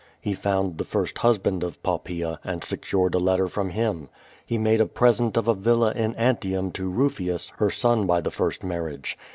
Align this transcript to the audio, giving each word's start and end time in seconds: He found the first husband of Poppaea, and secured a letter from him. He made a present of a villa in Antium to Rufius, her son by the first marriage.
He 0.19 0.33
found 0.33 0.79
the 0.79 0.83
first 0.83 1.19
husband 1.19 1.63
of 1.63 1.83
Poppaea, 1.83 2.39
and 2.43 2.63
secured 2.63 3.13
a 3.13 3.19
letter 3.19 3.47
from 3.47 3.69
him. 3.69 4.09
He 4.43 4.57
made 4.57 4.81
a 4.81 4.87
present 4.87 5.37
of 5.37 5.47
a 5.47 5.53
villa 5.53 5.91
in 5.95 6.15
Antium 6.15 6.71
to 6.71 6.89
Rufius, 6.89 7.49
her 7.57 7.69
son 7.69 8.07
by 8.07 8.21
the 8.21 8.31
first 8.31 8.63
marriage. 8.63 9.15